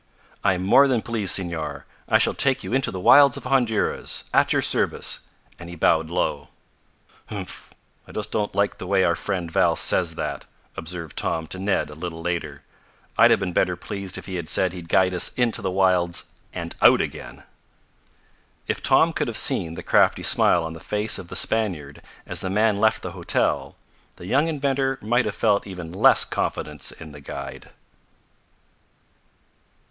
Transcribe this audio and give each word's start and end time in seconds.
"I 0.43 0.53
am 0.53 0.63
more 0.63 0.87
than 0.87 1.03
pleased, 1.03 1.35
Senor. 1.35 1.85
I 2.09 2.17
shall 2.17 2.33
take 2.33 2.63
you 2.63 2.73
into 2.73 2.89
the 2.89 2.99
wilds 2.99 3.37
of 3.37 3.43
Honduras. 3.43 4.23
At 4.33 4.51
your 4.51 4.63
service!" 4.63 5.19
and 5.59 5.69
he 5.69 5.75
bowed 5.75 6.09
low. 6.09 6.47
"Humph! 7.27 7.71
I 8.07 8.11
don't 8.11 8.23
just 8.31 8.55
like 8.55 8.79
the 8.79 8.87
way 8.87 9.03
our 9.03 9.13
friend 9.15 9.51
Val 9.51 9.75
says 9.75 10.15
that," 10.15 10.47
observed 10.75 11.15
Tom 11.19 11.45
to 11.49 11.59
Ned 11.59 11.91
a 11.91 11.93
little 11.93 12.19
later. 12.23 12.63
"I'd 13.15 13.29
have 13.29 13.39
been 13.39 13.53
better 13.53 13.75
pleased 13.75 14.17
if 14.17 14.25
he 14.25 14.37
had 14.37 14.49
said 14.49 14.73
he'd 14.73 14.89
guide 14.89 15.13
us 15.13 15.31
into 15.35 15.61
the 15.61 15.69
wilds 15.69 16.31
and 16.51 16.73
out 16.81 16.99
again." 16.99 17.43
If 18.67 18.81
Tom 18.81 19.13
could 19.13 19.27
have 19.27 19.37
seen 19.37 19.75
the 19.75 19.83
crafty 19.83 20.23
smile 20.23 20.63
on 20.63 20.73
the 20.73 20.79
face 20.79 21.19
of 21.19 21.27
the 21.27 21.35
Spaniard 21.35 22.01
as 22.25 22.41
the 22.41 22.49
man 22.49 22.79
left 22.79 23.03
the 23.03 23.11
hotel, 23.11 23.75
the 24.15 24.25
young 24.25 24.47
inventor 24.47 24.97
might 25.03 25.25
have 25.25 25.35
felt 25.35 25.67
even 25.67 25.93
less 25.93 26.25
confidence 26.25 26.91
in 26.91 27.11
the 27.11 27.21
guide. 27.21 27.69